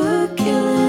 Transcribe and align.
were 0.00 0.28
killing. 0.36 0.79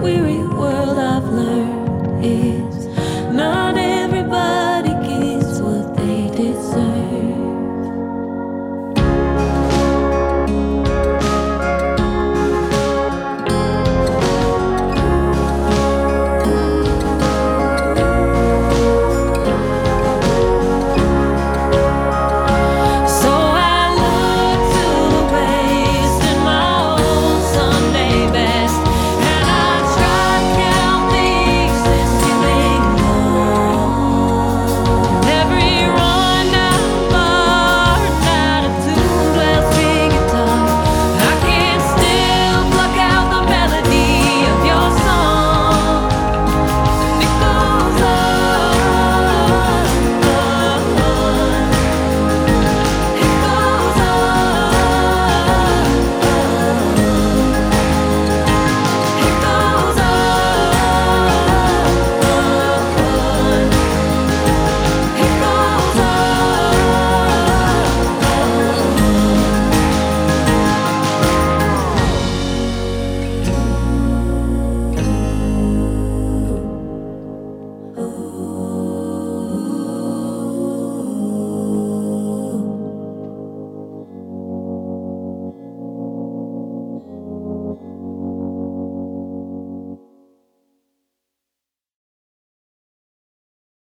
weary. 0.00 0.37